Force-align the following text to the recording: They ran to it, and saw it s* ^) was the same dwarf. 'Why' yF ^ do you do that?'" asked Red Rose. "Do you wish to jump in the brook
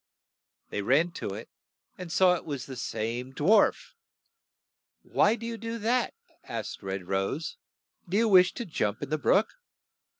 They 0.71 0.81
ran 0.81 1.11
to 1.11 1.35
it, 1.35 1.47
and 1.95 2.11
saw 2.11 2.33
it 2.33 2.37
s* 2.37 2.41
^) 2.43 2.45
was 2.45 2.65
the 2.65 2.75
same 2.75 3.33
dwarf. 3.35 3.91
'Why' 5.03 5.33
yF 5.35 5.37
^ 5.37 5.39
do 5.41 5.45
you 5.45 5.57
do 5.59 5.77
that?'" 5.77 6.15
asked 6.43 6.81
Red 6.81 7.07
Rose. 7.07 7.57
"Do 8.09 8.17
you 8.17 8.27
wish 8.27 8.55
to 8.55 8.65
jump 8.65 9.03
in 9.03 9.09
the 9.11 9.19
brook 9.19 9.57